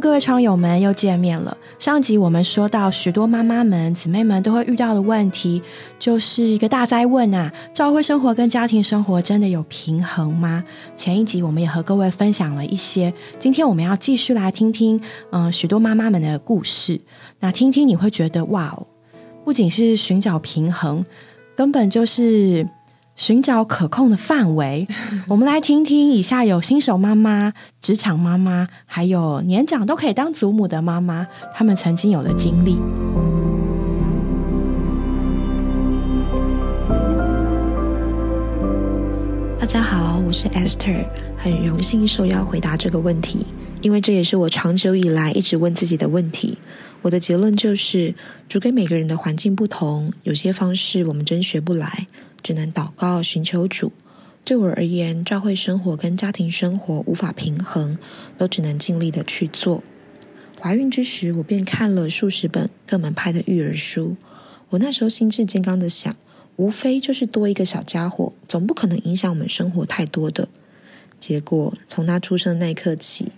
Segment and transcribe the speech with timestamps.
[0.00, 1.54] 各位窗友们，又见面了。
[1.78, 5.62] 上集我们说到，许多妈妈们、姊妹们都会遇到的问题，
[5.98, 10.64] 就是一个大灾问啊：教会生活跟家庭生活真的有平衡吗？
[10.96, 14.98] 前一集我们也和各位分享了一些，今天我们要继续来听听，
[15.32, 16.98] 嗯，许多妈妈们的故事。
[17.40, 18.86] 那听听你会觉得，哇哦，
[19.44, 21.04] 不仅是寻找平衡，
[21.54, 22.66] 根本就是。
[23.20, 24.88] 寻找可控的范围，
[25.28, 27.52] 我们来听听以下有新手妈妈、
[27.82, 32.78] 职场妈妈，还有年长都可以当祖母的妈妈，他们曾经有的经历。
[39.58, 41.04] 大家好，我是 Esther，
[41.36, 43.44] 很荣幸受邀回答这个问题，
[43.82, 46.56] 因为这也是我长久以来一直问自己的问题。
[47.02, 48.14] 我的结论就是，
[48.48, 52.06] 主给每个人的环境不同，有些方式我们真学不来。
[52.42, 53.92] 只能祷告寻求主。
[54.46, 57.98] 对我而言，教会生活跟家庭生活无法平衡，
[58.38, 59.82] 都只能尽力的去做。
[60.58, 64.16] 怀孕之时，我便看了数十本各门派的育儿书。
[64.70, 66.16] 我那时候心智健康的想，
[66.56, 70.48] 无非就是多一个小家伙，总不可能影响我们生活太多的。
[71.18, 73.32] 结果从他出生的那一刻起，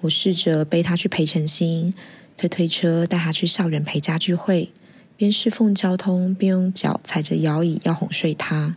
[0.00, 1.92] 我试着背他去陪晨星，
[2.36, 4.72] 推推车带他去校园陪家聚会。
[5.16, 8.76] 边侍奉交通，边用脚踩着摇椅要哄睡他，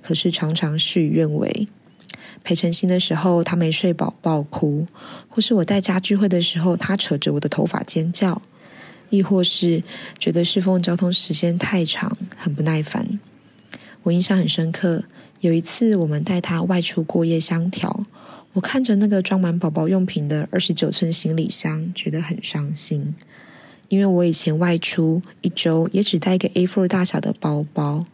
[0.00, 1.66] 可是常常事与愿违。
[2.44, 4.86] 陪晨星的时候，他没睡饱爆哭；
[5.28, 8.40] 或是我带家聚会的时候，他扯着我的头发尖叫；
[9.10, 9.82] 亦或是
[10.18, 13.18] 觉得侍奉交通时间太长，很不耐烦。
[14.04, 15.04] 我印象很深刻，
[15.40, 18.04] 有一次我们带他外出过夜香条，
[18.54, 23.14] 我看着那个装满宝宝用品的二十九寸行李箱，觉得很伤心。
[23.88, 28.06] 因为我以前外出一周也只带一个 A4 大小的包包，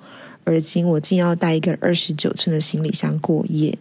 [0.44, 3.78] 而今我竟要带一个二十九寸的行李箱过夜。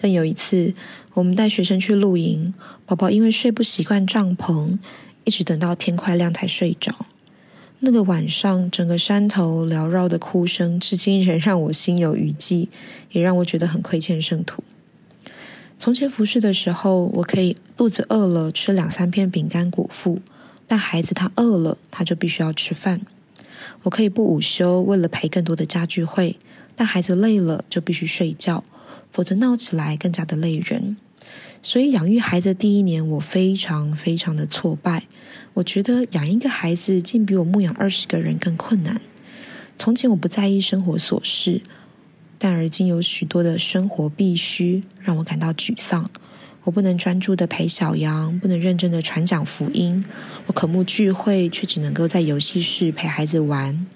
[0.00, 0.74] 但有一次，
[1.12, 2.52] 我们带学生去露营，
[2.86, 4.78] 宝宝因为睡不习惯帐篷，
[5.24, 7.06] 一直等到天快亮才睡着。
[7.80, 12.68] 那个晚上，整个山头缭绕的哭声，至今仍让我心有余悸，
[13.12, 14.64] 也让我觉得很亏欠圣徒。
[15.78, 20.20] 从前服侍的时候，我可以肚子饿了吃两三片饼干果腹。
[20.66, 23.02] 但孩子他饿了，他就必须要吃饭。
[23.82, 26.38] 我可以不午休，为了陪更多的家聚会。
[26.74, 28.64] 但孩子累了，就必须睡觉，
[29.12, 30.96] 否则闹起来更加的累人。
[31.60, 35.04] 所以养育孩子第一年，我非常非常的挫败。
[35.52, 39.00] 我觉得养一个孩子，竟比我牧养二十个人更困难。
[39.76, 41.60] 从前我不在意生活琐事，
[42.38, 46.08] 但而今有许多的生活必须，让我感到沮丧。
[46.64, 50.04] 我不能专注的陪小羊，不能认真的传讲福音。
[50.46, 53.86] 我渴慕聚会，却只能够在游戏室陪孩子玩。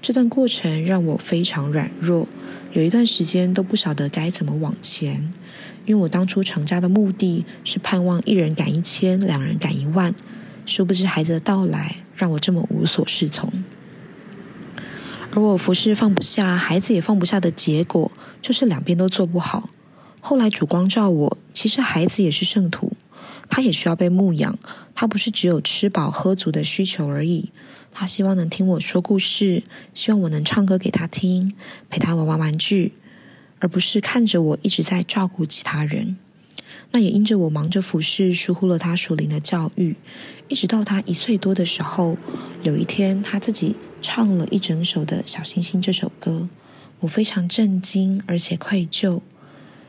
[0.00, 2.26] 这段过程让我非常软弱，
[2.72, 5.30] 有一段时间都不晓得该怎么往前。
[5.84, 10.14] 因为我当初成家的目的是盼望一人赶一千，两人赶一万。
[10.64, 13.52] 殊不知孩子的到来让我这么无所适从。
[15.32, 18.10] 而我服侍放不下，孩子也放不下的结果，
[18.42, 19.70] 就是两边都做不好。
[20.20, 21.38] 后来主光照我。
[21.52, 22.92] 其实孩子也是圣徒，
[23.50, 24.58] 他也需要被牧养。
[24.94, 27.50] 他不是只有吃饱喝足的需求而已。
[27.92, 31.54] 他希望能听我说故事，希望我能唱歌给他听，
[31.90, 32.94] 陪他玩玩玩具，
[33.58, 36.16] 而不是看着我一直在照顾其他人。
[36.92, 39.96] 那也因着我忙着服侍，疏忽了他属灵的教育。
[40.48, 42.16] 一直到他一岁多的时候，
[42.62, 46.48] 有一天他自己唱了一整首的小星星这首歌，
[47.00, 49.20] 我非常震惊，而且愧疚。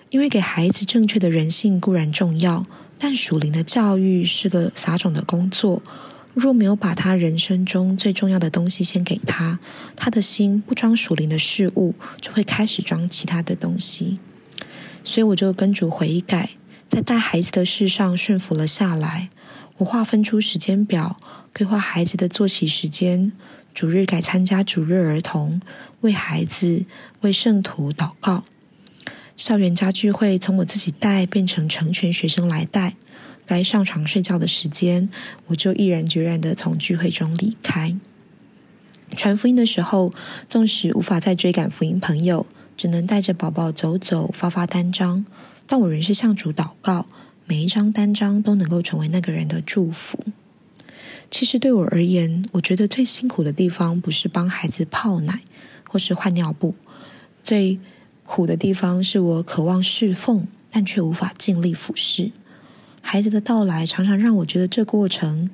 [0.09, 2.65] 因为给孩子正确的人性固然重要，
[2.97, 5.81] 但属灵的教育是个撒种的工作。
[6.33, 9.59] 若没有把他人生中最重要的东西先给他，
[9.95, 14.19] 他的心不装属灵的事物，就会开始装其他的东西。
[15.03, 16.51] 所以我就跟主悔改，
[16.87, 19.29] 在带孩子的事上顺服了下来。
[19.77, 21.19] 我划分出时间表，
[21.53, 23.31] 规划孩子的作息时间，
[23.73, 25.61] 主日改参加主日儿童，
[26.01, 26.85] 为孩子、
[27.21, 28.43] 为圣徒祷告。
[29.37, 32.95] 校园家聚会从我自己带变成成全学生来带，
[33.45, 35.09] 该上床睡觉的时间，
[35.47, 37.95] 我就毅然决然的从聚会中离开。
[39.17, 40.13] 传福音的时候，
[40.47, 42.45] 纵使无法再追赶福音朋友，
[42.77, 45.25] 只能带着宝宝走走发发单张，
[45.65, 47.07] 但我仍是向主祷告，
[47.45, 50.19] 每一张单张都能够成为那个人的祝福。
[51.31, 55.41] 其实对我而言，我觉得最辛苦的地方不是帮孩子泡奶
[55.89, 56.75] 或是换尿布，
[57.41, 57.79] 最。
[58.23, 62.31] 苦的地方是我渴望侍奉，但却无法尽力俯视。
[63.01, 65.49] 孩子的到来常常让我觉得这过程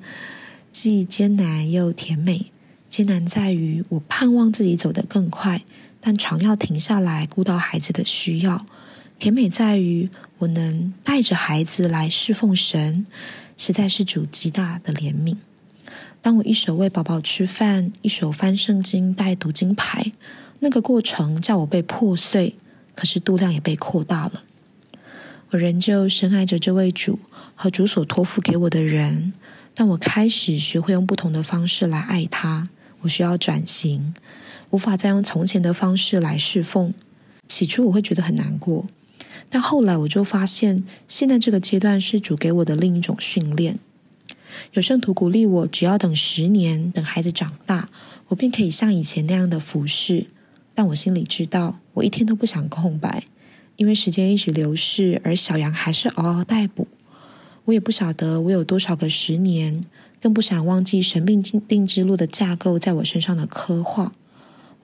[0.70, 2.52] 既艰难又甜美。
[2.88, 5.64] 艰难在于我盼望自己走得更快，
[6.00, 8.64] 但常要停下来顾到孩子的需要。
[9.18, 10.08] 甜美在于
[10.38, 13.06] 我能带着孩子来侍奉神，
[13.56, 15.36] 实在是主极大的怜悯。
[16.20, 20.12] 当我一手喂宝宝吃饭，一手翻圣经、带读经牌，
[20.58, 22.56] 那个过程叫我被破碎，
[22.94, 24.42] 可是度量也被扩大了。
[25.50, 27.18] 我仍旧深爱着这位主
[27.54, 29.32] 和主所托付给我的人，
[29.74, 32.68] 但我开始学会用不同的方式来爱他。
[33.00, 34.12] 我需要转型，
[34.70, 36.92] 无法再用从前的方式来侍奉。
[37.46, 38.86] 起初我会觉得很难过，
[39.48, 43.78] 但后来我就发现，现在这个阶段是主给我的另一种训练。
[44.72, 47.88] 有圣徒鼓励我，只要等十年，等孩子长大，
[48.28, 50.26] 我便可以像以前那样的服侍。
[50.74, 53.24] 但我心里知道，我一天都不想空白，
[53.76, 56.86] 因为时间一直流逝，而小羊还是嗷嗷待哺。
[57.64, 59.84] 我也不晓得我有多少个十年，
[60.22, 64.12] 更不想忘记神命定之路的架构在我身上的刻画。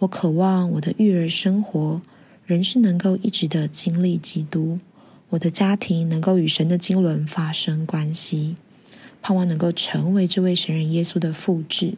[0.00, 2.02] 我渴望我的育儿生活
[2.44, 4.78] 仍是能够一直的经历基督，
[5.30, 8.56] 我的家庭能够与神的经纶发生关系。
[9.24, 11.94] 盼望能够成为这位神人耶稣的复制。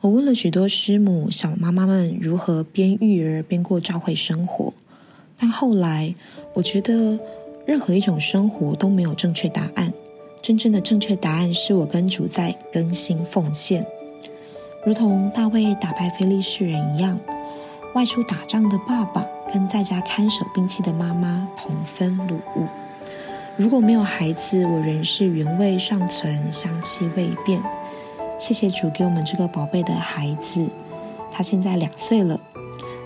[0.00, 4.72] 我问了许多师母、小妈妈们如何边育儿边过教会生活，
[5.36, 6.14] 但后来
[6.54, 7.18] 我觉得
[7.66, 9.92] 任何一种生活都没有正确答案。
[10.40, 13.84] 真正的正确答案是我跟主在更新奉献，
[14.86, 17.18] 如同大卫打败非利士人一样，
[17.96, 22.68] 外出打仗的爸爸跟在家看守兵器的妈妈同分掳物。
[23.58, 27.60] 如果没有孩子，我仍是原味尚存，香气未变。
[28.38, 30.64] 谢谢主给我们这个宝贝的孩子，
[31.32, 32.38] 他现在两岁了。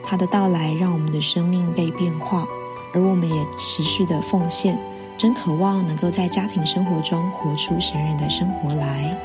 [0.05, 2.47] 他的到来让我们的生命被变化，
[2.93, 4.79] 而我们也持续的奉献，
[5.17, 9.17] 真渴望能够在家庭生活中活出神人的生活来。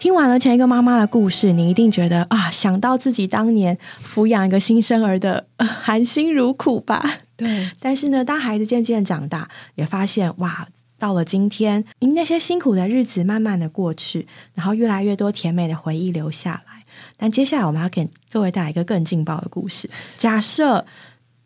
[0.00, 7.04] 听完了前一个妈妈的故事，你一定觉得啊，想到自己当年抚养一个新生儿的含辛茹苦吧？
[7.36, 7.70] 对。
[7.80, 10.66] 但是呢，当孩子渐渐长大，也发现哇，
[10.98, 16.86] 到了今天，因那些辛苦的日子慢慢的过去，然后越来越多甜美的回忆留下来。
[17.18, 19.90] 但接下来我们要给各位带来一个更劲爆的故事。
[20.16, 20.86] 假设。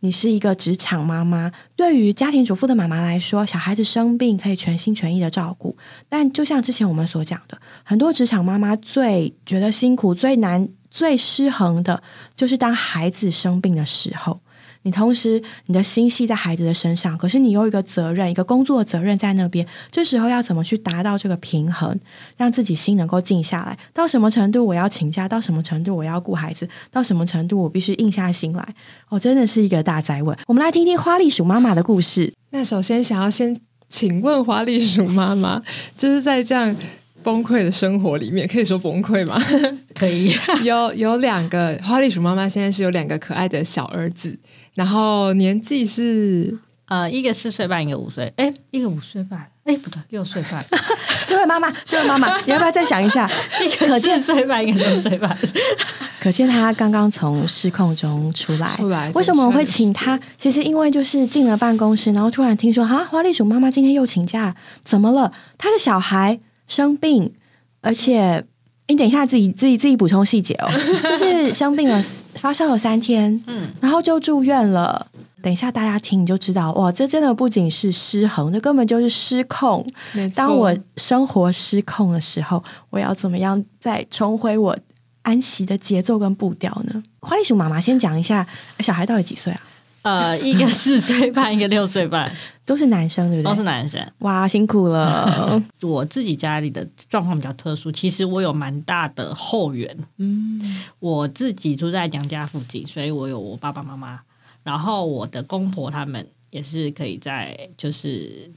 [0.05, 5.75] 你是一个职场妈妈，对于家庭主妇的妈妈来说，小孩子生病可以全心全意的照顾。
[6.11, 12.03] 但就像之前我们所讲的，很多职场妈妈最觉得辛苦、最难、最失衡的，
[12.37, 14.41] 就是当孩子生病的时候。
[14.85, 19.67] 你同时你的心系在孩子的身上，可是你有一个责任，一个工作责任在那边。
[19.91, 21.99] 这时候要怎么去达到这个平衡，
[22.37, 23.77] 让自己心能够静下来？
[23.93, 25.27] 到什么程度我要请假？
[25.27, 26.69] 到什么程度我要顾孩子？
[26.91, 28.75] 到什么程度我必须硬下心来？
[29.09, 30.37] 哦，真的是一个大灾问。
[30.47, 32.33] 我们来听听花栗鼠妈妈的故事。
[32.51, 33.57] 那首先想要先
[33.89, 35.63] 请问花栗鼠妈妈，
[35.97, 36.77] 就是在这样。
[37.23, 39.41] 崩溃的生活里面，可以说崩溃吗？
[39.95, 40.31] 可以。
[40.63, 44.39] 有有两个花栗鼠妈妈，现在是有两个可爱的小儿子，
[44.75, 46.57] 然后年纪是
[46.87, 48.33] 呃，一个四岁半，一个五岁。
[48.37, 50.65] 哎，一个五岁半，哎，不对，六岁半。
[51.27, 53.31] 这位妈妈，这位妈妈， 你要不要再想一下？
[53.63, 55.37] 一个四岁半，一个六岁半。
[56.21, 58.69] 可见他刚刚从失控中出来。
[58.77, 59.11] 出来。
[59.15, 60.19] 为什么我会请他？
[60.39, 65.33] 其实因为就是进了办公室，然后突然听说，哈，花栗鼠妈妈今天又请假，怎么了？
[65.59, 66.41] 他的小孩。
[66.67, 67.31] 生病，
[67.83, 68.43] 而且
[68.89, 70.67] 你等一下自己自己自己补充细节哦。
[71.03, 72.03] 就是生病了，
[72.37, 75.07] 发烧了三天，嗯，然后就住院了。
[75.43, 79.87] 等一下大家听你就知道，哇，这真的不仅是失衡，这根本就是失控。
[80.35, 84.75] 当我生活失控的时候，我要怎么样再重回我
[85.23, 87.03] 安息的节奏跟步调呢？
[87.21, 88.47] 花栗鼠妈妈先讲一下，
[88.79, 89.61] 小孩到底几岁啊？
[90.05, 92.31] 呃，一个四岁半，一个六岁半，
[92.65, 93.51] 都是男生，对不对？
[93.51, 93.99] 都是男生。
[94.19, 95.63] 哇，辛苦了！
[95.81, 99.97] 我自己家里的状况比较特殊，其实我有蛮大的后援。
[100.19, 104.21] 嗯，我自己住在娘家附近，所以我有我爸爸妈妈，
[104.63, 108.51] 然后我的公婆他们也是可以在，就是。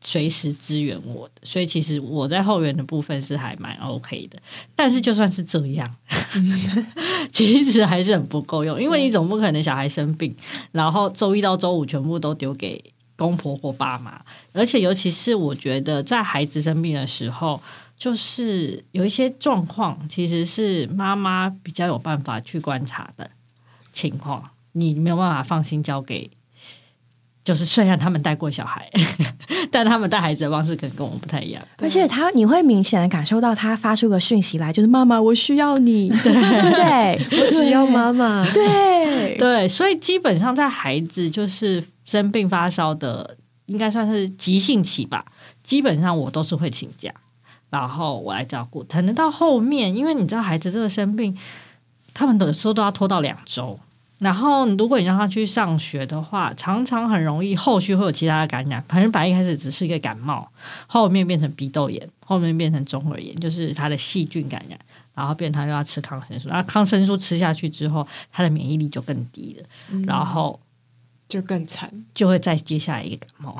[0.00, 4.38] 随时支援我的，所以其实我在后援的部分是还蛮 OK 的。
[4.74, 5.96] 但是就算是这样，
[7.32, 10.34] 其实还是很不够用，因为你总不可能小孩生病，
[10.72, 12.82] 然后周一到周五全部都丢给
[13.16, 14.20] 公婆或爸妈。
[14.52, 17.60] 而且尤其是我觉得，在孩子生病的时候，
[17.96, 23.30] 就是有一些状况，其实是妈妈比较有办法去观察的
[23.92, 26.30] 情况，你没有办法放心交给。
[27.46, 28.90] 就是虽然他们带过小孩，
[29.70, 31.62] 但他们带孩子的方式可能跟我们不太一样。
[31.78, 37.14] 而且他，你会明显的感受到他发出个讯息来，就是妈妈，我需要你，对不对？
[37.40, 38.44] 我只要妈妈。
[38.52, 43.36] 对对，所以基本上在孩子就是生病发烧的，
[43.66, 45.24] 应该算是急性期吧。
[45.62, 47.14] 基本上我都是会请假。
[47.70, 48.84] 然后我来照顾。
[48.88, 51.38] 可能到后面，因为你知道孩子这个生病，
[52.12, 53.78] 他们有时候都要拖到两周。
[54.18, 58.82] 然后，如果你让他去上学的话，常常很容易后续会有其他的感染。
[58.88, 60.50] 反正本来一开始只是一个感冒，
[60.86, 64.78] 后面变成鼻窦炎，后面变成中耳炎，就是他的细菌感染。
[65.14, 69.66] 然后变他又要吃抗生素，那抗生素吃下去之后，他的免疫力就更低了，
[70.06, 70.60] 然后
[71.26, 73.56] 就更惨，就会再接下来一个感冒。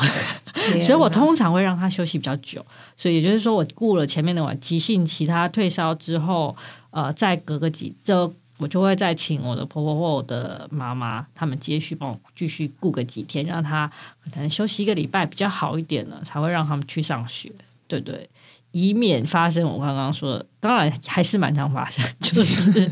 [0.83, 2.65] 所以我通常会让他休息比较久。
[2.95, 6.55] 所以也就是说，我顾了前面的晚急性其，他退烧之后，
[6.91, 8.35] 呃，再隔个几周。
[8.59, 13.91] 我就会再请我的婆婆或我的妈妈，他们接续帮我继续顾个几天，让他
[14.33, 17.53] 可能休息一个礼拜比较好一点了，才会让他们去上学，
[17.87, 18.29] 对对，
[18.73, 20.47] 以免发生我刚刚说的。
[20.59, 22.91] 当然还是蛮常发生， 就是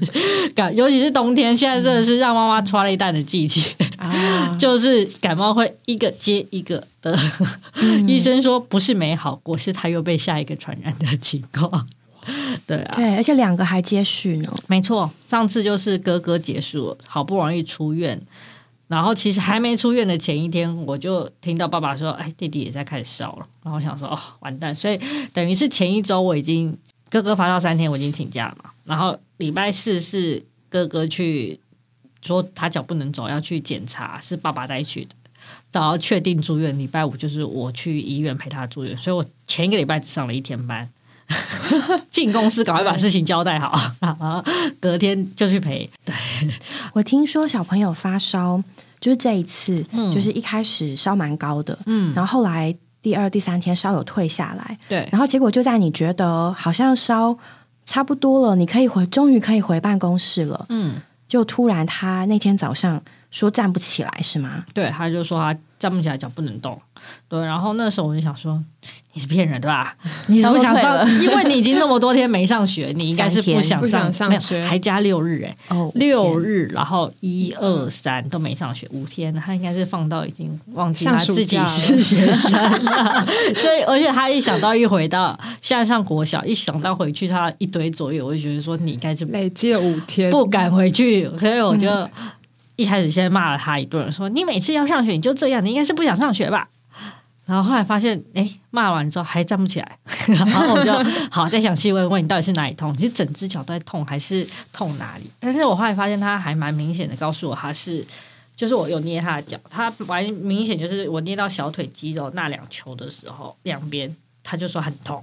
[0.54, 7.18] 感，尤其是冬天，现在真的是让妈妈抓了一蛋的季节啊， 就是感冒会一个接一个的。
[8.06, 11.88] 医生说不是没好过，是他又被下一个传染的情况。
[12.66, 14.52] 对啊，对，而且两个还接续呢。
[14.66, 18.20] 没错，上次就是哥哥结束，好不容易出院，
[18.88, 24.98] 然后其实还没出院的前一天，我就听到爸爸说：“哎，弟弟也在开始烧了。”然后我想说：“哦，完蛋！”所以
[25.32, 26.76] 等于是前一周我已经
[27.10, 28.70] 哥哥发烧三天，我已经请假了嘛。
[28.84, 31.58] 然后礼拜四是哥哥去
[32.22, 35.10] 说他脚不能走，要去检查，是爸爸带去的。
[35.70, 40.88] 到确定住院，礼拜五就是我去医院陪他住院，所以我前一个礼拜只上了一天班。
[42.10, 44.42] 进公司赶快把事情交代好，然 后
[44.80, 45.88] 隔天就去陪。
[46.04, 46.14] 对
[46.92, 48.62] 我听说小朋友发烧，
[49.00, 49.82] 就是这一次，
[50.14, 57.36] 就是一开始烧蛮高的，嗯，然后后来第二、第三天烧有退下来，对，然后结果就在你觉得好像烧
[57.84, 64.64] 差不多了，你可以回，终于可以回办公室了，嗯，就突然他那天早上说站不起来，是吗？
[64.72, 66.80] 对，他就说他站不起来，脚不能动。
[67.28, 68.62] 对，然后那时候我就想说，
[69.12, 69.96] 你是骗人对吧？
[70.28, 71.08] 你是不想上？
[71.20, 82.52] 因为你已经那么多天没上学，你应该是不想上上学，还加六日哎，哦，六日，然后一二三都没上学，五天，他应该是放到已经忘记他自己是学生
[82.84, 83.26] 了。
[83.56, 91.88] 所以，而且他一想到一回到现在上国小，一想到回去他一堆作业，我就觉得说你应该是累积了五天不敢回去，所以我就
[92.76, 96.68] 一开始先骂了他一顿，说你每次要上学你就这样，你应该是不想上学吧。
[97.46, 99.98] 然后后来发现，哎，骂完之后还站不起来，
[100.28, 100.92] 然后我就
[101.30, 102.96] 好再想细问问你到底是哪里痛？
[102.96, 105.30] 其实整只脚都在痛，还是痛哪里？
[105.38, 108.02] 但是我后来发现他还蛮明显的告诉我，他是
[108.56, 115.22] 就是我有捏他的脚，他完明显就是我捏到小腿肌肉那两球的时候，两边他就说很痛，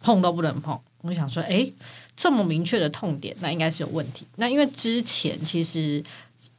[0.00, 0.78] 碰都不能碰。
[1.02, 1.70] 我就想说，哎，
[2.16, 4.26] 这么明确的痛点，那应该是有问题。
[4.36, 6.02] 那因为之前其实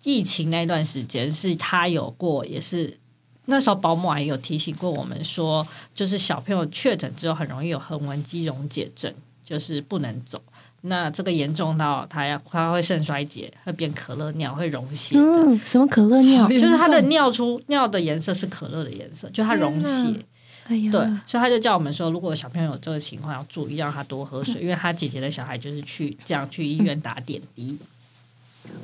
[0.03, 2.99] 疫情那段时间是他有过，也是。
[3.45, 10.41] 那时候保姆也有提醒过我们说，就是小朋友确诊之后很容易有横纹肌溶解症，就是不能走。
[10.85, 15.17] 那这个严重到他要他会肾衰竭，会变可乐尿，会溶血。
[15.17, 16.47] 嗯，什么可乐尿？
[16.49, 20.19] 就是他的尿出尿的颜色是可乐的颜色，就他溶血。
[20.67, 27.77] 哎呀，对，所以他就叫我们说，如果小朋友有这个情况，要注意让他多喝水，因为他姐姐的小孩就是去这样去医院打点滴。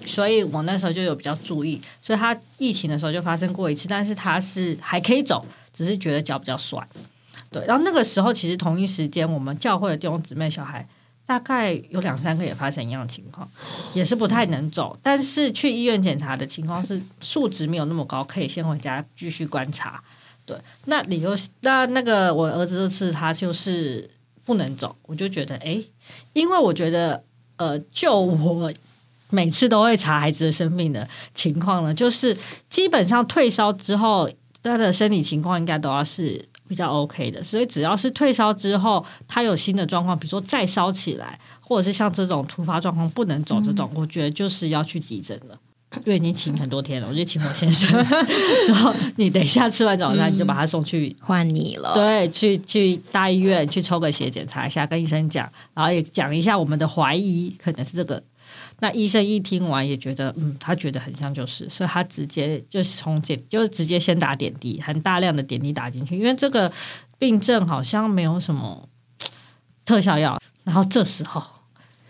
[0.05, 6.85] 所以我那时候就有比较注意，所以他疫情的时候就发生过一次，但是他是还可以走，只是觉得脚比较酸。
[7.51, 10.87] 对，然后那个时候其实同一时间，我们教会的弟兄姊妹小孩
[11.25, 13.49] 大概有两三个也发生一样的情况，
[13.93, 20.03] 也是不太能走，但是去医院检查的情况是数值没有那么高，可以先回家继续观察。
[20.45, 24.09] 对，那理由那那个我儿子这次他就是
[24.43, 25.81] 不能走，我就觉得哎，
[26.33, 27.23] 因为我觉得
[27.57, 28.73] 呃，就我。
[29.31, 32.35] 每次都会查孩子的生病的情况呢，就是
[32.69, 34.29] 基本上退烧之后，
[34.63, 37.43] 他的身体情况应该都要是比较 OK 的。
[37.43, 45.57] 所以只要是退烧之后，他有新的状况，比如说再烧起来，或者是像这种突发状况不能走这种，我觉得就是要去急诊了。
[46.05, 51.95] 因为已经请很多天了，我就请我先生说， 你等一下吃完早餐你就把他送去换你了。
[51.95, 58.21] 对，去去大医院去抽个血检查一下，跟医生讲，然后也讲一下我们的怀疑可能是这个。
[58.81, 66.71] 那医生一听完也觉得，嗯，他觉得很像就是，所以他直接就是从点，就是直接先打点滴，很大量的点滴打进去，因为这个
[67.17, 68.87] 病症好像没有什么
[69.83, 70.41] 特效药。
[70.63, 71.43] 然后这时候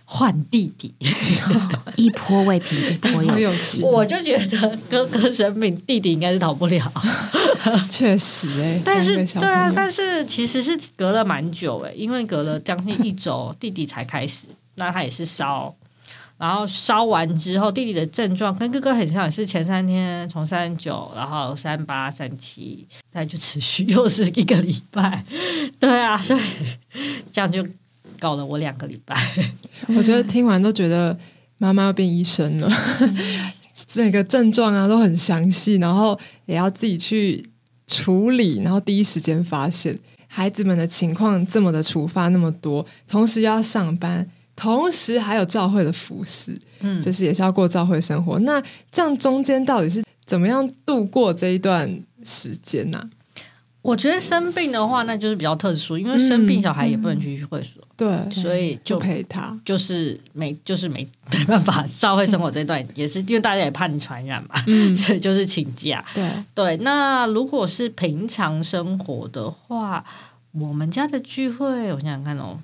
[0.06, 0.94] 换弟弟，
[1.96, 6.92] 一波未平一波又起，我就觉得哥哥生病，弟弟应该是逃不了。
[7.90, 14.46] 确实哎，但是对啊，但是其实是隔了蛮久哎，因为隔了将近一周，弟弟才开始，
[14.76, 15.74] 那他也是烧。
[16.40, 25.26] 然后烧完之后，弟弟的症状跟哥哥很像，是前三天从三九，然后三八、三七，大概就持续又是一个礼拜。
[25.78, 26.40] 对啊，所以
[27.34, 27.68] 这样就
[28.18, 29.14] 搞了我两个礼拜。
[29.98, 31.20] 我觉得听完都觉得
[31.58, 32.72] 妈妈要变医生了，
[33.86, 37.50] 这个症状啊都很详细，然后也要自己去
[37.86, 44.26] 处理，然后第一时间发现孩子们的情况这么的处发那么多，同时要上班。
[44.60, 48.38] 同时还有教会的服饰，嗯，就是也是要过教会生活。
[48.40, 48.62] 那
[48.92, 51.90] 这样中间到底是怎么样度过这一段
[52.26, 53.10] 时间呢？
[53.82, 66.04] 我觉得生病的话，那就是比较特殊，因为生病小孩也不能去会所，对，所以就陪他，就是没就是没没办法教会生活这段也是因为大家也怕你传染嘛，嗯， 所以就是请假。
[66.14, 70.04] 对对，那如果是平常生活的话，
[70.52, 72.60] 我们家的聚会，我想想看哦。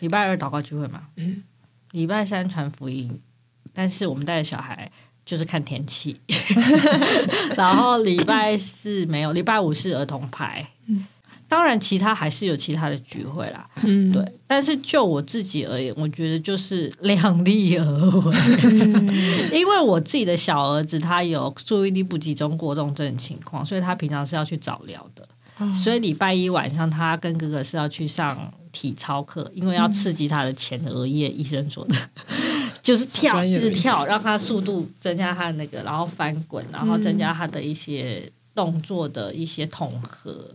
[0.00, 1.02] 礼拜二祷告聚会嘛，
[1.92, 3.18] 礼拜三传福音，
[3.72, 4.90] 但是我们带着小孩
[5.24, 6.20] 就是看天气，
[7.56, 10.68] 然后礼拜四没有，礼拜五是儿童牌，
[11.48, 18.34] 当然其他还是有其他的聚会啦，嗯，对，但是就我自己而言，我觉得就是量力而为，
[19.58, 25.26] 因为我自己的小儿子他有注意力不集中过动症情况，所以他平常是要去早疗的，
[25.74, 28.52] 所以礼拜一晚上他跟哥哥是要去上。
[28.76, 31.94] 体操课，因为要刺激他的前额叶，医生说的，
[32.82, 40.50] 就是跳，一直跳，让他速度增加他的那个，然后翻滚，然后增加他的一些动作的一些统合。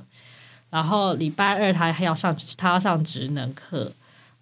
[0.70, 3.92] 然后礼拜二他还要上，他要上职能课，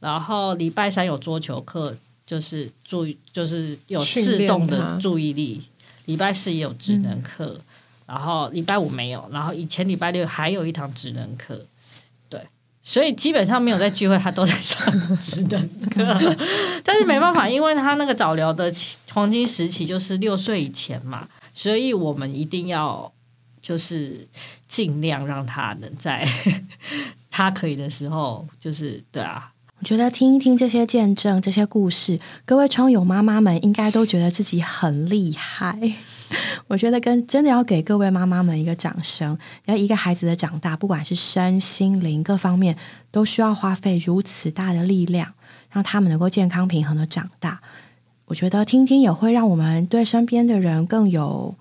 [0.01, 1.95] 然后礼拜三有桌球课，
[2.27, 5.63] 就是注就是有适动的注意力。
[6.03, 7.57] 礼拜四也有职能课，
[8.05, 11.65] 然后礼拜五没有，然后以前礼拜六还有一堂职能课。
[12.81, 16.35] 所以基本上没有在聚会，他都在上职能课。
[16.83, 18.71] 但是没办法，因为他那个早疗的
[19.11, 23.11] 黄金时期就是六岁以前嘛，所以我们一定要
[23.61, 24.27] 就是
[24.67, 26.27] 尽量让他能在
[27.29, 29.51] 他可以的时候，就是对啊。
[29.79, 35.93] 我觉得听一听这些见证、这些故事，各位窗友妈妈们应该都觉得自己很厉害。
[36.67, 39.37] 我觉得跟真的要给各位妈妈们一个掌声。
[39.65, 42.75] 要一个孩子的长大，不管是身心灵各方面，
[43.11, 45.33] 都需要花费如此大的力量，
[45.71, 47.61] 让他们能够健康平衡的长大。
[48.25, 51.55] 我觉得听听也会让我们对身边的人更有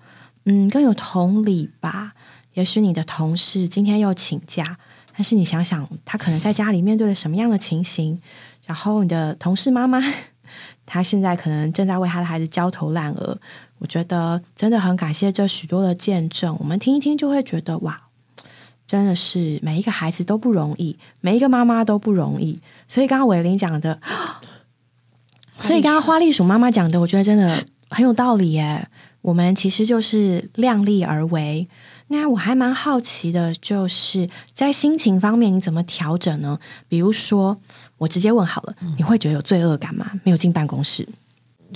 [0.45, 2.13] 嗯更有同理吧。
[2.53, 4.77] 也许你的同事今天又请假，
[5.13, 8.21] 但是你想想他可能在家里面对了什么样的情形，
[8.65, 9.99] 然后你的同事妈妈，
[10.91, 13.37] 他现在可能正在为他的孩子焦头烂额。
[13.77, 18.01] 我觉得真的很感谢这许多的见证，我们听一听就会觉得哇，
[18.85, 22.59] 真的是每一个孩子都不容易，每一个妈妈都不容易。
[22.87, 24.01] 所以刚刚伟林讲的，
[25.61, 28.89] 所以刚刚花栗鼠妈妈讲的，我觉得真的很有道理耶。
[29.21, 31.67] 我们其实就是量力而为。
[32.11, 36.59] 那我还蛮好奇的，就是在心情方面你怎么调整呢？
[36.87, 37.61] 比如说，
[37.99, 40.09] 我直接问好了，你会觉得有罪恶感吗？
[40.23, 41.07] 没有进办公室？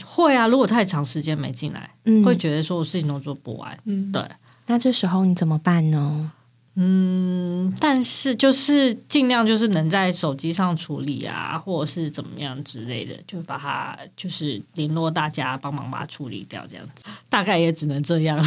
[0.04, 1.88] 会啊，如果太长时间没进来，
[2.26, 3.78] 会觉得说我事情都做不完。
[3.86, 4.24] 嗯，对。
[4.66, 6.32] 那这时候你怎么办呢？
[6.76, 18.44] 嗯，但是就是尽量就是能在手机上处理啊，或者是怎么样之类的，就把它就是联络大家帮忙把它处理掉，这样子大概也只能这样。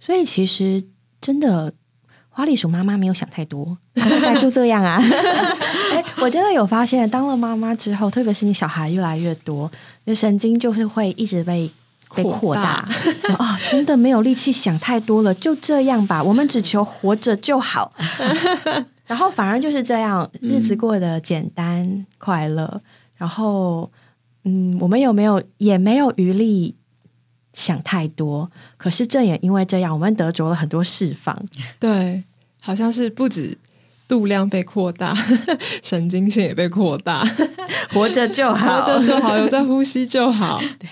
[0.00, 0.82] 所以其实
[1.20, 1.72] 真的。
[2.36, 4.98] 花栗鼠妈妈没有想太多，大概就这样啊。
[5.94, 9.70] 哎，我真的有发现，当了妈妈之后，特别是你小孩越来越多，
[10.04, 11.70] 你的神经就是会一直被
[12.12, 12.84] 被扩大。
[13.38, 16.20] 哦，真的没有力气想太多了，就这样吧。
[16.20, 17.92] 我们只求活着就好。
[19.06, 22.80] 然后反而就是这样，日子过得简单快乐。
[23.16, 23.88] 然后，
[24.44, 26.74] 嗯，我们有没有也没有余力
[27.54, 28.50] 想太多？
[28.76, 31.42] 可是正也因为这样，我们得着了很多释放。
[31.80, 32.22] 对。
[32.66, 33.58] 好像是不止
[34.08, 35.14] 度量被扩大，
[35.84, 37.22] 神经线也被扩大，
[37.92, 40.58] 活着就好，活着就好，有在呼吸就好。
[40.80, 40.88] 对。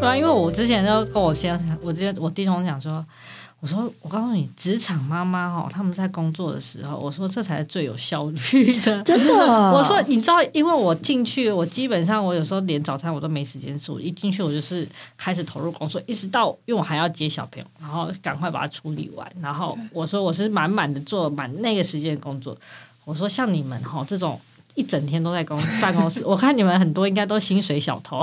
[0.00, 3.04] 对啊，因为我之前就跟我先，我之前我弟兄讲说。
[3.64, 9.32] 我说，我告诉你，职场妈妈哈，他们在工作的时候，我说这才是最有效率的，真的。
[9.72, 22.54] 我说，你知道，因为我进去，我基本上我有时候连早餐我都没时间做，一进去我就是开始投入工作，一直到因为我还要接小朋友，然后赶快把它处理完，然后我说我是满满的做满那个时间工作。
[23.06, 24.38] 我说像你们哈这种
[24.74, 28.18] 一整天都在公办公室， 我看你们很多应该都薪水小偷。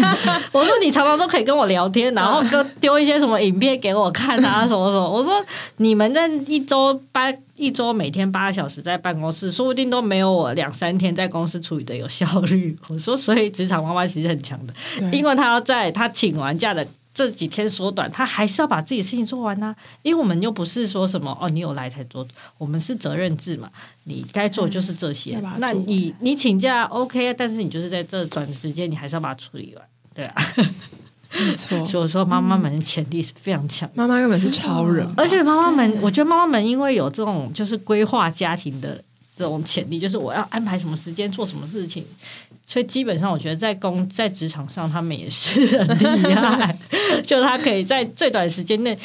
[0.52, 5.08] 我说你常常都可以跟我聊天，然后跟丢一些什么影片给我看啊，什么什么。
[5.08, 5.42] 我说
[5.78, 12.76] 你们那一周八一周每天八个小时在办公室，说不定都没有我两三天在公司处理的有效率。
[12.88, 14.74] 我说，所以职场妈妈其实很强的，
[15.10, 16.86] 因为她要在她请完假的。
[17.14, 19.74] 这几天缩短，他还是要把自己的事情做完呐。
[20.02, 22.26] 因为我们又不是说什么哦，你有来才做，
[22.58, 23.70] 我们是责任制嘛。
[24.02, 25.40] 你该做就是这些。
[25.58, 30.34] 那你你请假 OK，但是你就是在这短时间，你还是要把它处理完，对啊。
[31.46, 31.82] 没错。
[31.86, 35.08] 所以说，妈妈们的潜力是非常强，妈妈根本是超人。
[35.16, 39.02] 而且妈妈们，我觉得妈妈们因为有这种就是规划家庭的
[39.36, 42.04] 这种潜力，就是我要安排什么时间做什么事情。
[42.66, 46.76] 所以基本上，我觉得在工在职场上，他们也是很厉害。
[47.24, 48.98] 就是他可以在最短时间内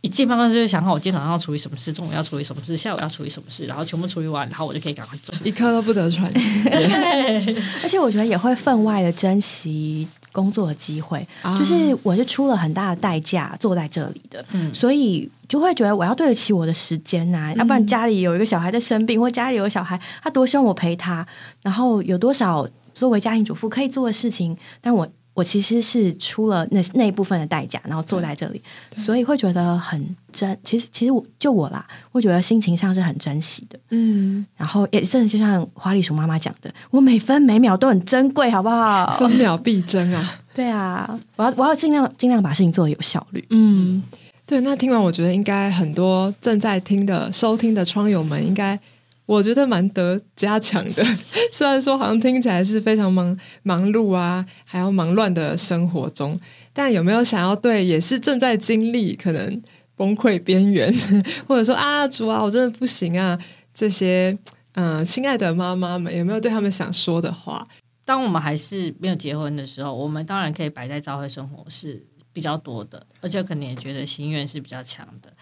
[0.00, 6.68] 一进办公室就想好我今天早上要处理什么事，中午要处理什么事，下午要处理什么事，然后全部处理完，然后我就可以赶快走，一刻都不得喘息。
[7.82, 21.26] 而且我觉得也会分外的珍惜工作的机会，就是我是出了很大的代价坐在这里的，所以就会觉得我要对得起我的时间呐，要不然家里有一个小孩在生病，或家里有小孩，他多希望我陪他，
[21.62, 22.68] 然后有多少。
[22.94, 28.62] 作为家庭主妇可以做的事情，但我我其实是出了那那一部分的代价，然后坐在这里，
[28.96, 30.56] 所以会觉得很珍。
[30.62, 33.76] 其实其实我就我啦，会觉得心情上是很珍惜的。
[33.90, 39.16] 嗯，然后也真的就像花栗鼠妈妈讲的，我每分每秒都很珍贵，好不好？
[39.18, 40.34] 分秒必争啊！
[40.54, 43.44] 对啊，我要我要尽量尽量把事情做的有效率。
[43.50, 44.00] 嗯，
[44.46, 44.60] 对。
[44.60, 48.78] 那听完，我觉得应该很多正在听的、收听的窗友们应该。
[49.26, 51.04] 我觉得蛮得加强的，
[51.52, 56.38] 虽然说好像听起来是非常忙忙碌啊，还要忙乱的生活中，
[56.72, 59.62] 但有没有想要对也是正在经历可能
[59.96, 60.92] 崩溃边缘，
[61.48, 63.38] 或者说啊主啊我真的不行啊
[63.72, 64.36] 这些
[64.72, 67.66] 嗯亲爱的妈妈们，有没有对他们想说的话？
[68.04, 72.02] 当我们还是没有结婚的时候，我们当然可以摆在教会生活是
[72.34, 75.32] 比较多的，而且可能也觉得心愿是比较强的。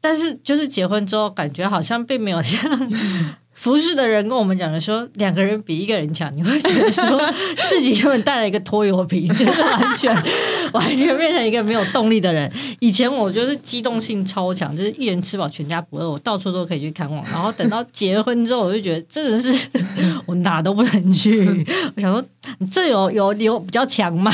[0.00, 2.70] 但是，就是结婚之后，感觉好像并没有像
[3.52, 6.32] 服侍的人跟我们讲的说，两个人比一个人强。
[6.36, 7.20] 你会觉得说
[7.68, 10.14] 自己根本带了一个拖油瓶，就是完全
[10.72, 12.48] 完全变成一个没有动力的人。
[12.78, 17.24] 以前我就是机动性超强，就是一人吃饱全家不饿，我到处都可以去看望。
[17.24, 19.68] 然后等到结婚之后，我就觉得真的是
[20.24, 21.44] 我哪都不能去。
[21.96, 22.24] 我想说，
[22.70, 24.32] 这有有有比较强吗？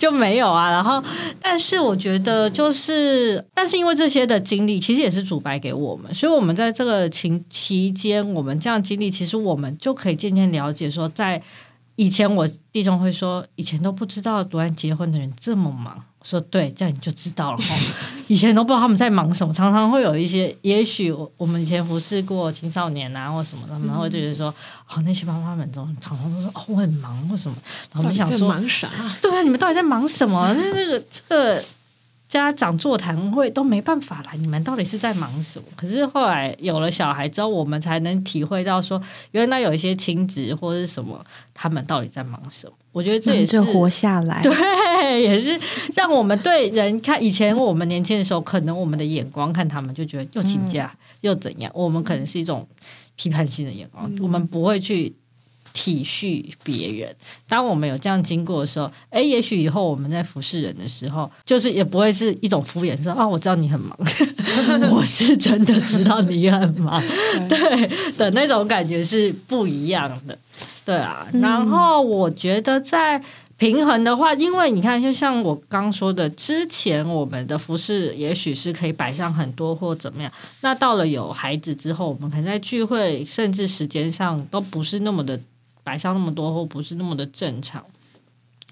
[0.00, 1.04] 就没有啊，然后，
[1.38, 11.40] 但是我觉得就是，但是因为这些的经历，其实也是主白给我们，所以我们在这个情期间，我们这样经历，其实我们就可以渐渐了解，说在
[11.96, 16.02] 以前我弟兄会说，以前都不知道突然结婚的人这么忙。
[16.22, 17.74] 说对，这样你就知道了哈。
[18.28, 24.54] 以前都不知道他们在忙什么，常常会有一些，也许我我们以前服侍过青少年啊，或什么，他们会觉得说，
[24.88, 27.56] 哦，那些妈妈们都常常都说，哦，我很忙，或什么。
[27.92, 28.88] 然后我们想说，忙啥？
[29.20, 30.54] 对啊，你们到底在忙什么？
[30.54, 31.62] 那那个这个。
[32.30, 35.64] 家长座谈会都没办法了，你们到底是在忙什么？
[35.74, 39.02] 可是后来有了小孩之后，我们才能体会到说，
[39.32, 41.20] 原来有一些亲子或者是什么，
[41.52, 42.72] 他们到底在忙什么？
[42.92, 44.52] 我觉得这也是活下来，对，
[45.18, 45.58] 也是
[45.94, 47.22] 让我们对人看。
[47.22, 52.66] 以前我们年轻的时候，可能我们的眼光看他们就觉得又请假又怎样，我们可能是一种
[53.16, 55.14] 批判性的眼光，我们不会去。
[55.72, 57.14] 体恤别人，
[57.48, 63.96] 当我们有这样经过的时候，哎，也许以后我们在服侍人的时候，就是也不会是一种敷衍，说啊，我知道你很忙，
[64.90, 67.00] 我是真的知道你很忙，
[67.48, 70.36] 对的那种感觉是不一样的，
[70.84, 71.24] 对啊。
[71.34, 73.22] 然后我觉得在
[73.60, 85.38] 平衡的话，因为你看，就像我刚说的，之前我们的服饰也许是可以摆上很多或怎么样，那到了有孩子之后，我们可能在聚会甚至时间上都不是那么的。
[85.82, 87.82] 摆上那么多或不是那么的正常，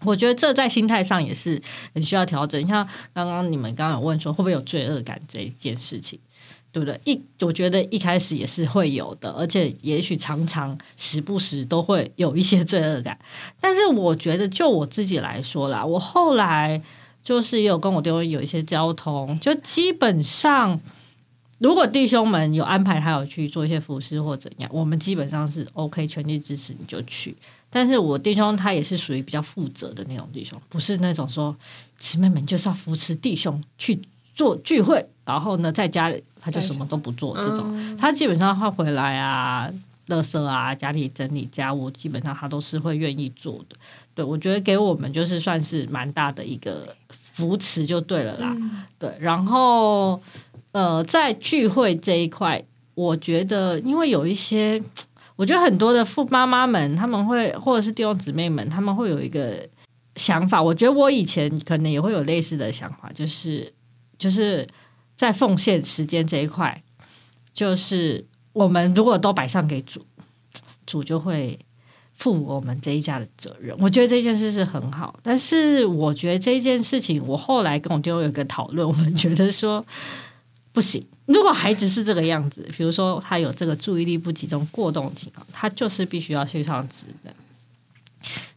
[0.05, 1.61] 我觉得这在心态上也是
[1.95, 2.65] 很需要调整。
[2.67, 6.19] 像刚刚你们刚刚有问说会不会有罪恶感这一件事情，
[6.71, 7.01] 对不对？
[7.05, 13.19] 一我觉得一开始也是会有的，而且也许常常时不时都会有一些罪恶感。
[13.61, 16.81] 但是我觉得就我自己来说啦，我后来
[17.23, 20.81] 就是也有跟我弟兄有一些交通，就基本上。
[21.61, 27.37] 如果弟兄们有安排，他有去做一些服饰或怎样，我们基本上是 OK，全力支持你就去。
[27.71, 31.55] 但是我弟兄他也是属于比较负责的那种弟兄，不是那种说
[31.99, 34.01] 姊妹们就是要扶持弟兄去
[34.35, 37.97] 做聚会，然后呢在家里他就什么都不做这种。
[37.97, 39.71] 他基本上他回来啊，
[40.07, 43.77] 乐色啊，家里整理家务，基本上他都是会愿意做的。
[44.15, 46.95] 对我觉得给我们就是算是蛮大的一个
[47.33, 48.57] 扶持就对了啦。
[48.99, 50.21] 对，然后。
[50.71, 52.63] 呃，在聚会这一块，
[52.95, 54.81] 我觉得，因为有一些，
[55.39, 59.65] 我觉得很多的父妈妈们，他们会或者是弟兄姊妹们，他们会有一个
[60.17, 60.61] 想法。
[60.61, 63.73] 我觉得我以前可能也会有类似的想法，就是
[64.19, 64.67] 就是
[65.15, 66.83] 在奉献时间这一块，
[67.55, 70.05] 就是我们如果都摆上给主，
[70.85, 71.57] 主就会。
[72.19, 75.17] 负我们这一家的责任，我觉得这件事是很好。
[75.23, 79.87] 但是，我觉得这件事情，我后来跟我弟兄有个讨论，我们觉得说
[80.79, 81.05] 不行。
[81.27, 87.35] 如果孩子是这个样子，比如说他有这个注意力不集中、过动情况，他就是必须要去上职的。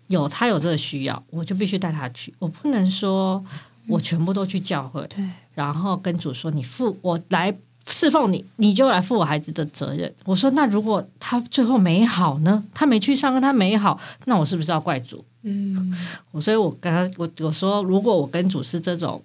[0.06, 2.32] 有他有这个需要，我就必须带他去。
[2.38, 3.44] 我不能说
[3.88, 7.58] 我全部都去教会，对，然后跟主说你负我来。
[7.88, 10.14] 侍奉你，你就来负我孩子的责任。
[10.24, 12.64] 我说，那如果他最后没好呢？
[12.76, 15.26] 他没去上课，他没好，那我是不是要怪主？
[15.42, 15.92] 嗯，
[16.30, 19.20] 我所以，我跟他我我说，如果我跟主是这种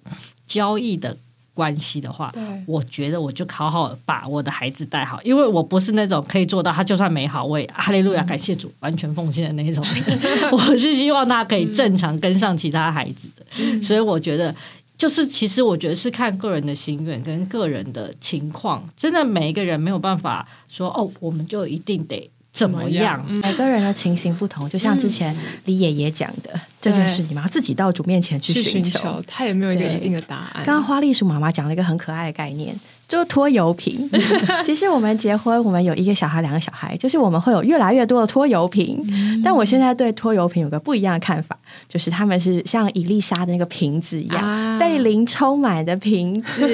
[0.47, 1.15] 交易的
[1.57, 2.31] 关系的话，
[2.67, 10.19] 我觉得我就好好把我的孩子带好，因为我不是那种可以做到他就算没好，我也哈利路亚感谢主，完全奉献的那种人。
[10.53, 14.53] 我是希望他可以正常跟上其他孩子的，所以我觉得。
[14.97, 23.23] 就是，其实我觉得是看个人的心愿跟个人的情况，真的每一个人没有办法说哦，我们就一定得怎么样。
[23.29, 30.63] 每个人的情形不同，就像之前李爷爷讲的这件事，你们要自己到主面前去寻求，他也没有一个一定的答案。
[30.65, 32.75] 刚刚花栗鼠妈妈讲了一个很可爱的概念。
[33.07, 34.09] 就拖油瓶，
[34.65, 39.01] 其实我们结婚，我们有一个小孩，两个小孩，就是我们会有越来越多的拖油瓶。
[39.41, 46.67] 但我现在对拖油瓶有个不一样的看法，就是他们是像伊丽莎的那个瓶子一样，被灵充满的瓶子，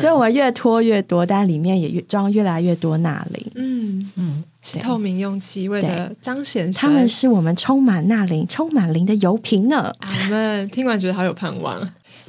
[0.00, 3.46] 所以我们越拖越多，但里面也越装越来越多钠磷。
[3.54, 9.92] 嗯嗯，是透明用器，为了彰显他们是我们充满钠磷、充满磷的油瓶呢。
[10.00, 11.78] 我们听完觉得好有盼望。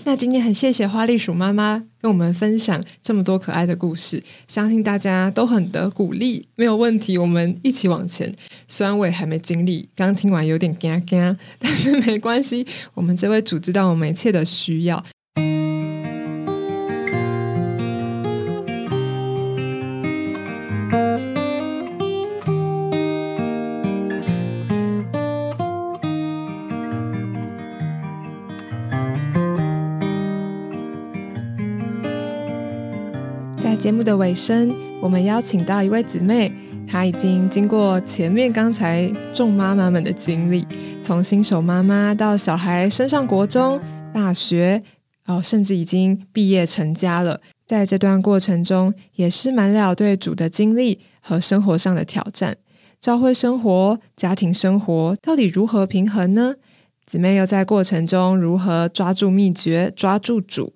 [0.06, 8.34] 那今天很谢谢花栗鼠妈妈跟我们分享这么多可爱的故事，相信大家都很得鼓励，没有问题，我们一起往前。
[8.68, 15.04] 虽然我也还没经历，刚听完有点尴尬，但是没关系，我们这位组知道我们一切的需要。
[33.80, 36.52] 节目的尾声，我们邀请到一位姊妹，
[36.86, 40.68] 她已经经过前面刚才众妈妈们的经历，
[41.02, 43.80] 从新手妈妈到小孩升上国中、
[44.14, 44.84] 大学，
[45.28, 47.40] 哦，甚至已经毕业成家了。
[47.66, 52.58] 在这段过程中，也是满了对主的经历和生活上的挑战。
[53.00, 56.56] 教会生活、家庭生活到底如何平衡呢？
[57.06, 60.74] 姊妹又在过程中如何抓住秘诀、抓住主？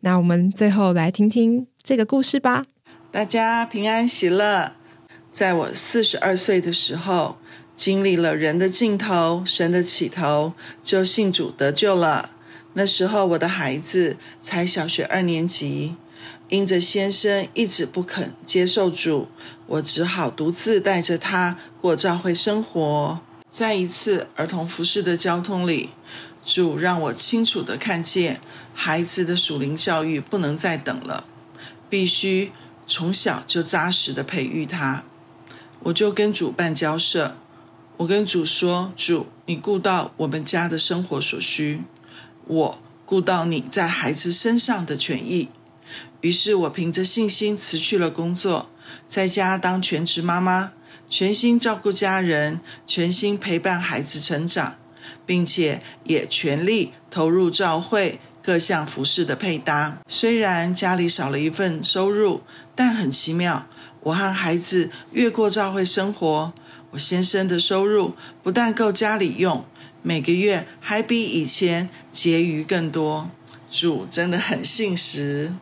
[0.00, 1.66] 那我们最后来听听。
[1.86, 2.64] 这个故事吧，
[3.12, 4.72] 大家平安喜乐。
[5.30, 7.38] 在我四十二岁的时候，
[7.76, 12.30] 经历了人的尽头、神的起头，就信主得救了。
[12.72, 15.94] 那时候我的孩子才小学二年级，
[16.48, 19.28] 因着先生一直不肯接受主，
[19.68, 23.20] 我只好独自带着他过教会生活。
[23.48, 25.90] 在一次儿童服饰的交通里，
[26.44, 28.40] 主让我清楚的看见，
[28.74, 31.28] 孩子的属灵教育不能再等了。
[31.88, 32.52] 必须
[32.86, 35.04] 从小就扎实的培育他，
[35.80, 37.36] 我就跟主办交涉。
[37.98, 41.82] 我跟主说：“主，你顾到我们家的生活所需，
[42.46, 45.48] 我顾到你在孩子身上的权益。”
[46.20, 48.68] 于是，我凭着信心辞去了工作，
[49.06, 50.72] 在家当全职妈妈，
[51.08, 54.76] 全心照顾家人，全心陪伴孩子成长，
[55.24, 58.20] 并且也全力投入教会。
[58.46, 62.42] 各项服饰的配搭，虽然家里少了一份收入，
[62.76, 63.66] 但很奇妙。
[64.04, 66.52] 我和孩子越过教会生活，
[66.92, 69.64] 我先生的收入不但够家里用，
[70.00, 73.32] 每个月还比以前结余更多。
[73.68, 75.52] 主真的很信实。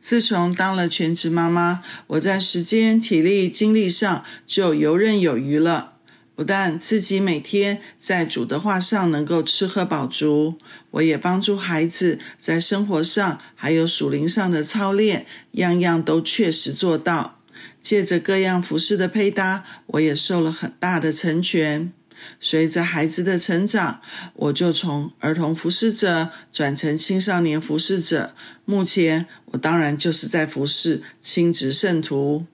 [0.00, 5.92] 自从当了全职妈妈，我在时间、体力、精力上就游刃有余了。
[6.36, 10.58] 不但自己每天在主的话上能够吃喝饱足，
[10.90, 17.38] 我也帮助孩子在生活上还有属灵上的操练，样样都确实做到。
[17.80, 21.92] 借着各样服饰的配搭，我也受了很大的成全。
[22.40, 24.00] 随着孩子的成长，
[24.34, 28.34] 我就从儿童服侍者转成青少年服侍者。
[28.64, 32.46] 目前，我当然就是在服侍亲职圣徒。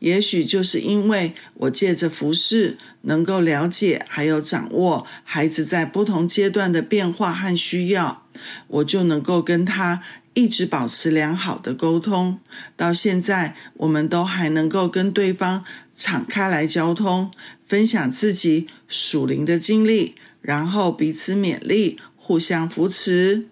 [0.00, 8.26] 也许就是因为我借着服饰，能够了解还有掌握孩子在不同阶段的变化和需要，
[8.68, 10.02] 我就能够跟他
[10.34, 12.38] 一直保持良好的沟通，
[12.76, 17.32] 到现在我们都还能够跟对方敞开来交通，
[17.66, 23.46] 分享自己属灵的经历，然后彼此勉励，互相扶持。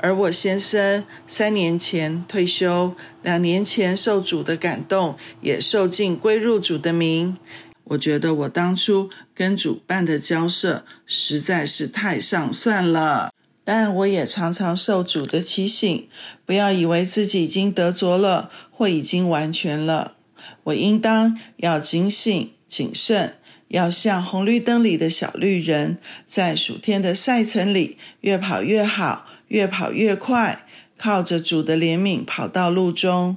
[0.00, 2.94] 而我先生三年前退休，
[3.28, 7.36] 两年前受主的感动，也受尽归入主的名。
[7.84, 13.30] 我觉得我当初跟主办的交涉实在是太上算了。
[13.66, 16.08] 但我也常常受主的提醒，
[16.46, 20.16] 不要以为自己已经得着了或已经完全了。
[20.64, 23.36] 我应当要警醒、谨慎，
[23.68, 30.64] 要像红绿灯里的小绿人，在暑天的赛程里越跑越好，越跑越快，
[30.98, 33.36] 靠着主的怜悯跑到路中。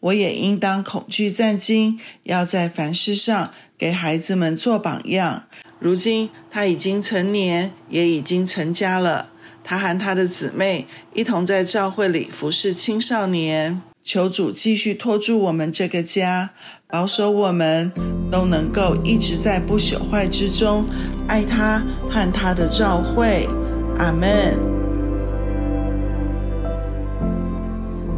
[0.00, 5.44] 我也应当恐惧战惊，要在凡事上给孩子们做榜样。
[5.78, 9.30] 如今他已经成年，也已经成家了。
[9.62, 13.80] 他和他的姊妹一同在教会里服侍青少年。
[14.02, 16.50] 求主继续托住我们这个家，
[16.88, 17.90] 保守我们
[18.30, 20.84] 都能够一直在不朽坏之中
[21.26, 23.48] 爱他和他的教会。
[23.96, 24.73] 阿门。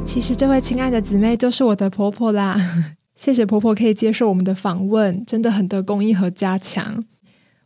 [0.07, 2.57] 其实这位亲爱的姊妹就是我的婆婆啦。
[3.17, 7.05] 谢谢婆婆可以接受我们的访问，真的很得公益和加强。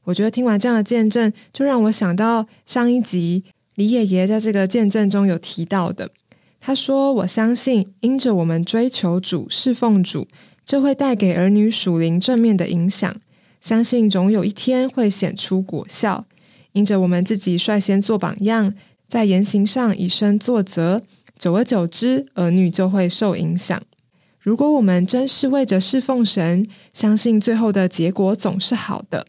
[0.04, 3.44] 我觉得听完这样的见证，就让我想到上一集。
[3.74, 6.10] 李爷爷在这个见证中有提到的，
[6.60, 10.26] 他说：“我相信，因着我们追求主、侍奉主，
[10.64, 13.14] 这会带给儿女属灵正面的影响。
[13.60, 16.24] 相信总有一天会显出果效。
[16.72, 18.74] 因着我们自己率先做榜样，
[19.08, 21.02] 在言行上以身作则，
[21.40, 23.82] 久而久之，儿女就会受影响。
[24.38, 29.26] 如果我们真是为着侍奉神，相信最后的结果总是好的。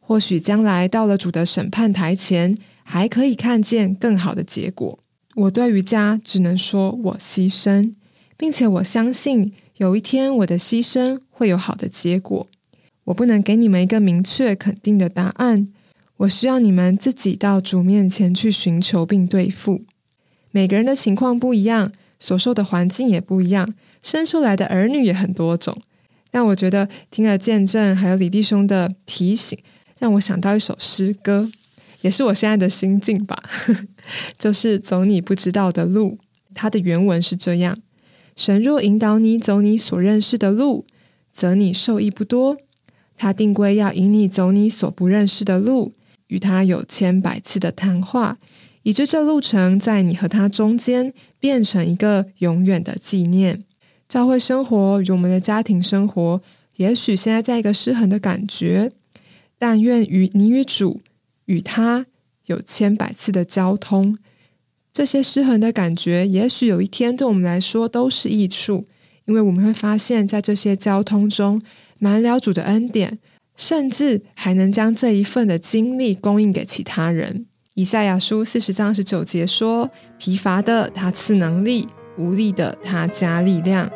[0.00, 4.98] 或许将来到了主的审判台前。”还可以看见更好的结果。
[5.36, 7.94] 我对于家只能说我牺牲，
[8.36, 12.48] 并且我相信有一天我的牺牲会有好的结果。
[13.04, 15.68] 我不能给你们一个明确肯定的答案，
[16.16, 19.84] 我需要你们自己到主面前去寻求并对付。
[20.50, 25.76] 每个人的情况不一样，所受的环境也不一样，生出来的儿女也很多种。
[26.30, 29.58] 但我觉得听了见证，还有李弟兄的提醒，
[29.98, 31.50] 让我想到一首诗歌。
[32.02, 33.36] 也是我现在的心境吧，
[34.38, 36.18] 就是走你不知道的路。
[36.54, 37.76] 它的原文是这样：
[38.34, 40.86] 神若引导你走你所认识的路，
[41.30, 42.56] 则你受益不多；
[43.18, 45.92] 他定规要引你走你所不认识的路，
[46.28, 48.38] 与他有千百次的谈话，
[48.82, 53.64] 以致这路程在你和他中间变成一个永远的纪念。
[54.08, 56.40] 教会生活与我们的家庭生活，
[56.76, 58.90] 也许现在在一个失衡的感觉，
[59.58, 61.00] 但愿与你与主。
[61.46, 62.06] 与他
[62.46, 64.16] 有千百次的交通，
[64.92, 68.86] 这些失衡的感觉，也许有一天对我们来说都是益处，
[69.26, 71.60] 因为我们会发现，在这些交通中，
[71.98, 73.18] 满了主的恩典，
[73.56, 77.46] 甚至还能将这一份的经历供应给其他人。
[77.74, 81.86] 以赛亚书四十章十九节说：“疲乏的他赐能力，
[82.18, 83.88] 无力的他加力量。”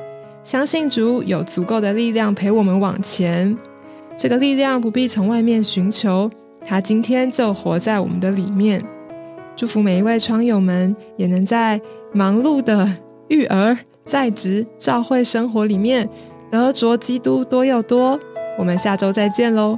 [0.44, 3.56] 相信主有足够的力量陪我们往前，
[4.16, 6.30] 这个力量不必从外面寻求。
[6.64, 8.82] 他今天就活在我们的里面，
[9.56, 11.80] 祝福每一位窗友们，也能在
[12.12, 12.88] 忙碌的
[13.28, 16.08] 育儿、在职、教会生活里面
[16.50, 18.18] 得着基督多又多。
[18.56, 19.76] 我们下周再见喽。